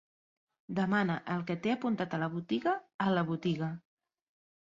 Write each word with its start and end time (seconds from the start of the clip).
Demana 0.79 1.17
el 1.33 1.43
que 1.49 1.57
t'he 1.65 1.73
apuntat 1.75 2.17
a 2.17 2.21
la 2.23 2.31
botiga 2.37 2.73
a 3.05 3.09
la 3.17 3.25
botiga. 3.31 3.71